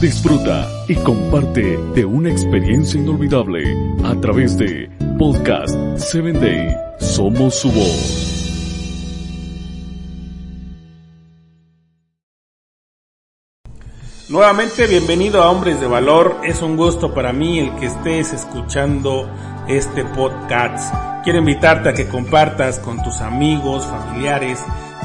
Disfruta 0.00 0.68
y 0.86 0.94
comparte 0.96 1.78
de 1.94 2.04
una 2.04 2.30
experiencia 2.30 3.00
inolvidable 3.00 3.64
a 4.04 4.14
través 4.20 4.56
de 4.56 4.88
Podcast 5.18 5.74
7 5.96 6.32
Day. 6.32 6.76
Somos 7.00 7.56
su 7.56 7.72
voz. 7.72 8.36
Nuevamente 14.28 14.86
bienvenido 14.86 15.42
a 15.42 15.50
Hombres 15.50 15.80
de 15.80 15.86
Valor. 15.86 16.40
Es 16.44 16.62
un 16.62 16.76
gusto 16.76 17.12
para 17.12 17.32
mí 17.32 17.58
el 17.58 17.74
que 17.76 17.86
estés 17.86 18.32
escuchando 18.32 19.28
este 19.66 20.04
podcast. 20.04 20.94
Quiero 21.24 21.40
invitarte 21.40 21.88
a 21.88 21.94
que 21.94 22.06
compartas 22.06 22.78
con 22.78 23.02
tus 23.02 23.20
amigos, 23.20 23.84
familiares 23.86 24.62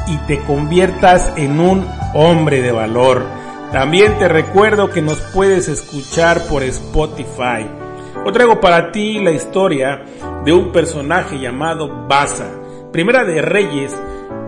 y 0.07 0.17
te 0.27 0.39
conviertas 0.39 1.33
en 1.35 1.59
un 1.59 1.87
hombre 2.13 2.61
de 2.61 2.71
valor. 2.71 3.40
También 3.71 4.17
te 4.19 4.27
recuerdo 4.27 4.89
que 4.89 5.01
nos 5.01 5.21
puedes 5.33 5.69
escuchar 5.69 6.45
por 6.49 6.61
Spotify. 6.61 7.65
Hoy 8.25 8.33
traigo 8.33 8.59
para 8.59 8.91
ti 8.91 9.23
la 9.23 9.31
historia 9.31 10.03
de 10.43 10.51
un 10.51 10.73
personaje 10.73 11.39
llamado 11.39 12.05
Baza. 12.05 12.47
Primera 12.91 13.23
de 13.23 13.41
Reyes, 13.41 13.95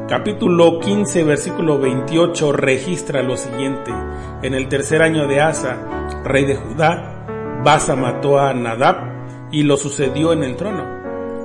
capítulo 0.09 0.77
15, 0.81 1.23
versículo 1.23 1.79
28 1.79 2.51
registra 2.51 3.23
lo 3.23 3.37
siguiente. 3.37 3.93
En 4.41 4.55
el 4.55 4.67
tercer 4.67 5.01
año 5.01 5.25
de 5.25 5.39
Asa, 5.39 5.77
rey 6.25 6.43
de 6.43 6.57
Judá, 6.57 7.61
Baza 7.63 7.95
mató 7.95 8.41
a 8.41 8.53
Nadab 8.53 9.49
y 9.53 9.63
lo 9.63 9.77
sucedió 9.77 10.33
en 10.33 10.43
el 10.43 10.57
trono. 10.57 10.83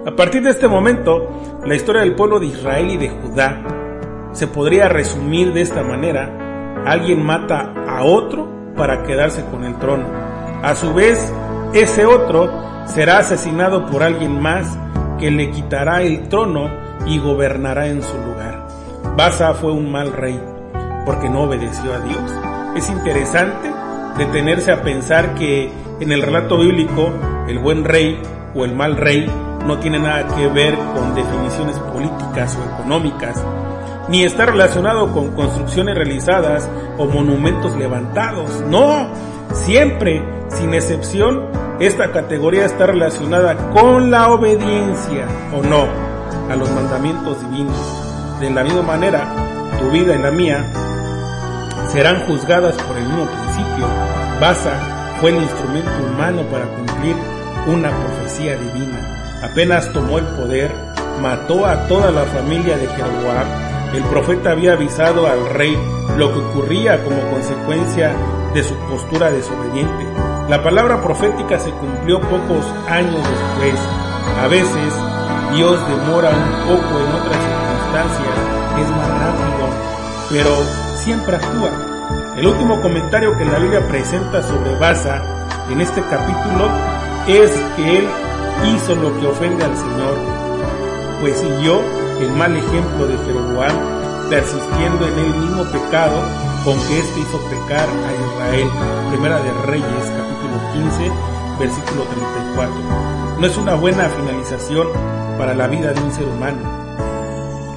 A 0.04 0.16
partir 0.16 0.42
de 0.42 0.50
este 0.50 0.66
momento, 0.66 1.30
la 1.64 1.76
historia 1.76 2.00
del 2.00 2.16
pueblo 2.16 2.40
de 2.40 2.46
Israel 2.46 2.90
y 2.90 2.96
de 2.96 3.10
Judá 3.10 3.62
se 4.32 4.48
podría 4.48 4.88
resumir 4.88 5.52
de 5.52 5.60
esta 5.60 5.84
manera 5.84 6.47
alguien 6.86 7.24
mata 7.24 7.72
a 7.88 8.04
otro 8.04 8.48
para 8.76 9.02
quedarse 9.02 9.44
con 9.46 9.64
el 9.64 9.76
trono. 9.78 10.06
A 10.62 10.74
su 10.74 10.94
vez, 10.94 11.32
ese 11.74 12.06
otro 12.06 12.50
será 12.86 13.18
asesinado 13.18 13.86
por 13.86 14.02
alguien 14.02 14.40
más 14.40 14.78
que 15.18 15.30
le 15.30 15.50
quitará 15.50 16.02
el 16.02 16.28
trono 16.28 16.70
y 17.06 17.18
gobernará 17.18 17.88
en 17.88 18.02
su 18.02 18.16
lugar. 18.18 18.66
Basa 19.16 19.54
fue 19.54 19.72
un 19.72 19.90
mal 19.90 20.12
rey 20.12 20.40
porque 21.04 21.28
no 21.28 21.42
obedeció 21.42 21.92
a 21.92 22.00
Dios. 22.00 22.32
Es 22.76 22.88
interesante 22.90 23.70
detenerse 24.16 24.72
a 24.72 24.82
pensar 24.82 25.34
que 25.34 25.70
en 26.00 26.12
el 26.12 26.22
relato 26.22 26.58
bíblico 26.58 27.10
el 27.48 27.58
buen 27.58 27.84
rey 27.84 28.20
o 28.54 28.64
el 28.64 28.74
mal 28.74 28.96
rey 28.96 29.26
no 29.66 29.78
tiene 29.78 29.98
nada 29.98 30.26
que 30.34 30.48
ver 30.48 30.76
con 30.94 31.14
definiciones 31.14 31.78
políticas 31.78 32.56
o 32.56 32.74
económicas, 32.74 33.44
ni 34.08 34.24
está 34.24 34.46
relacionado 34.46 35.12
con 35.12 35.32
construcciones 35.32 35.94
realizadas 35.94 36.68
o 36.96 37.06
monumentos 37.06 37.76
levantados. 37.76 38.62
No, 38.68 39.08
siempre, 39.52 40.22
sin 40.48 40.74
excepción, 40.74 41.46
esta 41.80 42.10
categoría 42.12 42.64
está 42.64 42.86
relacionada 42.86 43.56
con 43.72 44.10
la 44.10 44.30
obediencia 44.30 45.26
o 45.54 45.62
no 45.62 45.86
a 46.50 46.56
los 46.56 46.70
mandamientos 46.70 47.40
divinos. 47.42 47.76
De 48.40 48.50
la 48.50 48.64
misma 48.64 48.82
manera, 48.82 49.28
tu 49.78 49.90
vida 49.90 50.14
y 50.14 50.18
la 50.18 50.30
mía 50.30 50.64
serán 51.92 52.24
juzgadas 52.26 52.74
por 52.82 52.96
el 52.96 53.04
mismo 53.04 53.26
principio. 53.26 53.86
Basa 54.40 54.72
fue 55.20 55.30
el 55.30 55.42
instrumento 55.42 55.90
humano 56.10 56.42
para 56.50 56.64
cumplir 56.66 57.16
una 57.66 57.90
profecía 57.90 58.56
divina. 58.56 59.40
Apenas 59.42 59.92
tomó 59.92 60.18
el 60.18 60.24
poder, 60.24 60.72
mató 61.20 61.66
a 61.66 61.86
toda 61.86 62.10
la 62.10 62.22
familia 62.24 62.76
de 62.76 62.86
Jeroboam 62.88 63.77
el 63.94 64.02
profeta 64.04 64.52
había 64.52 64.74
avisado 64.74 65.26
al 65.26 65.48
rey 65.50 65.76
lo 66.16 66.32
que 66.32 66.38
ocurría 66.40 67.02
como 67.04 67.20
consecuencia 67.30 68.12
de 68.52 68.62
su 68.62 68.74
postura 68.90 69.30
desobediente. 69.30 70.06
La 70.48 70.62
palabra 70.62 71.00
profética 71.00 71.58
se 71.58 71.70
cumplió 71.70 72.20
pocos 72.20 72.66
años 72.88 73.14
después. 73.16 73.80
A 74.42 74.48
veces 74.48 74.94
Dios 75.54 75.78
demora 75.88 76.30
un 76.30 76.66
poco 76.66 77.00
en 77.00 77.14
otras 77.14 77.36
circunstancias, 77.42 78.34
es 78.78 78.90
más 78.90 79.08
rápido, 79.08 79.68
pero 80.30 80.50
siempre 81.02 81.36
actúa. 81.36 82.34
El 82.36 82.46
último 82.46 82.80
comentario 82.80 83.36
que 83.36 83.44
la 83.44 83.58
Biblia 83.58 83.86
presenta 83.88 84.42
sobre 84.42 84.74
Baza 84.76 85.22
en 85.70 85.80
este 85.80 86.02
capítulo 86.02 86.68
es 87.26 87.50
que 87.76 87.98
él 87.98 88.08
hizo 88.74 88.94
lo 88.94 89.18
que 89.18 89.26
ofende 89.26 89.64
al 89.64 89.76
Señor, 89.76 90.14
pues 91.20 91.38
siguió 91.38 91.80
el 92.20 92.30
mal 92.32 92.56
ejemplo 92.56 93.06
de 93.06 93.16
Jeroboam, 93.18 94.28
persistiendo 94.28 95.06
en 95.06 95.18
el 95.18 95.34
mismo 95.34 95.64
pecado 95.64 96.20
con 96.64 96.76
que 96.86 96.98
éste 96.98 97.20
hizo 97.20 97.38
pecar 97.48 97.88
a 97.88 98.12
Israel. 98.12 98.68
Primera 99.10 99.40
de 99.40 99.52
Reyes, 99.66 100.12
capítulo 100.16 100.58
15, 100.72 101.12
versículo 101.58 102.04
34. 102.04 103.38
No 103.38 103.46
es 103.46 103.56
una 103.56 103.74
buena 103.74 104.08
finalización 104.08 104.88
para 105.38 105.54
la 105.54 105.68
vida 105.68 105.92
de 105.92 106.00
un 106.00 106.12
ser 106.12 106.26
humano. 106.26 106.58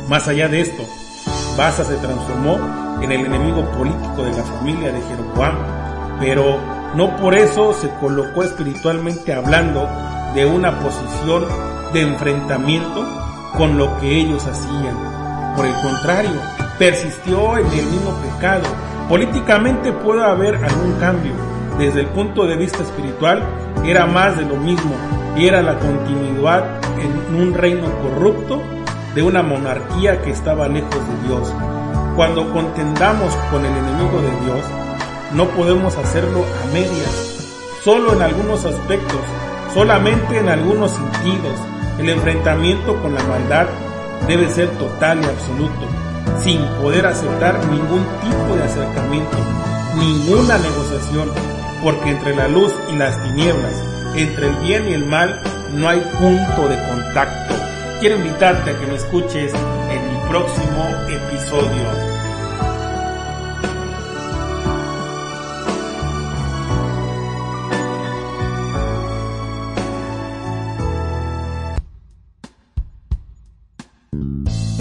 Más 0.09 0.27
allá 0.27 0.47
de 0.47 0.61
esto, 0.61 0.83
Baza 1.55 1.83
se 1.83 1.95
transformó 1.97 2.57
en 3.01 3.11
el 3.11 3.25
enemigo 3.25 3.63
político 3.71 4.23
de 4.23 4.31
la 4.31 4.43
familia 4.43 4.91
de 4.91 5.01
Jeroboam, 5.01 5.55
pero 6.19 6.57
no 6.95 7.15
por 7.17 7.35
eso 7.35 7.73
se 7.73 7.89
colocó 7.99 8.43
espiritualmente 8.43 9.33
hablando 9.33 9.87
de 10.33 10.45
una 10.45 10.79
posición 10.79 11.45
de 11.93 12.01
enfrentamiento 12.01 13.05
con 13.57 13.77
lo 13.77 13.97
que 13.99 14.21
ellos 14.21 14.45
hacían. 14.45 14.97
Por 15.55 15.65
el 15.65 15.73
contrario, 15.81 16.39
persistió 16.77 17.57
en 17.57 17.67
el 17.67 17.85
mismo 17.85 18.11
pecado. 18.21 18.63
Políticamente 19.09 19.91
puede 19.91 20.23
haber 20.23 20.55
algún 20.55 20.93
cambio. 20.99 21.33
Desde 21.77 22.01
el 22.01 22.07
punto 22.07 22.45
de 22.45 22.57
vista 22.57 22.83
espiritual, 22.83 23.43
era 23.83 24.05
más 24.05 24.37
de 24.37 24.45
lo 24.45 24.55
mismo 24.55 24.95
y 25.35 25.47
era 25.47 25.61
la 25.61 25.77
continuidad 25.79 26.65
en 26.99 27.35
un 27.35 27.53
reino 27.53 27.87
corrupto 28.01 28.61
de 29.15 29.23
una 29.23 29.41
monarquía 29.41 30.21
que 30.21 30.31
estaba 30.31 30.67
lejos 30.67 30.95
de 30.95 31.27
Dios. 31.27 31.53
Cuando 32.15 32.51
contendamos 32.51 33.33
con 33.49 33.65
el 33.65 33.71
enemigo 33.71 34.21
de 34.21 34.45
Dios, 34.45 34.65
no 35.33 35.45
podemos 35.49 35.97
hacerlo 35.97 36.43
a 36.63 36.73
medias, 36.73 37.55
solo 37.83 38.13
en 38.13 38.21
algunos 38.21 38.65
aspectos, 38.65 39.21
solamente 39.73 40.37
en 40.37 40.49
algunos 40.49 40.91
sentidos, 40.91 41.55
el 42.01 42.09
enfrentamiento 42.09 42.99
con 42.99 43.13
la 43.13 43.23
maldad 43.23 43.67
debe 44.27 44.49
ser 44.49 44.69
total 44.77 45.21
y 45.21 45.25
absoluto, 45.25 45.87
sin 46.41 46.65
poder 46.81 47.05
aceptar 47.05 47.63
ningún 47.67 48.03
tipo 48.21 48.55
de 48.55 48.63
acercamiento, 48.63 49.37
ninguna 49.95 50.57
negociación, 50.57 51.29
porque 51.83 52.09
entre 52.09 52.35
la 52.35 52.47
luz 52.47 52.73
y 52.91 52.95
las 52.95 53.21
tinieblas, 53.23 53.83
entre 54.15 54.47
el 54.47 54.55
bien 54.57 54.89
y 54.89 54.93
el 54.93 55.05
mal, 55.05 55.41
no 55.75 55.89
hay 55.89 55.99
punto 56.19 56.67
de 56.67 56.77
contacto. 56.89 57.55
Quiero 57.99 58.15
invitarte 58.15 58.71
a 58.71 58.79
que 58.79 58.87
me 58.87 58.95
escuches 58.95 59.53
en 59.53 60.11
mi 60.11 60.29
próximo 60.29 60.89
episodio. 61.07 62.10